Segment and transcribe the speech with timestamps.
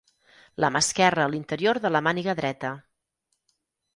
[0.63, 2.71] La mà esquerra a l'interior de la màniga dreta.